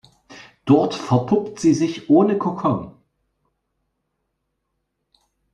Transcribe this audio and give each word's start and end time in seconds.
Dort 0.65 0.95
verpuppt 0.95 1.59
sie 1.59 1.75
sich 1.75 2.09
ohne 2.09 2.35
Kokon. 2.39 2.97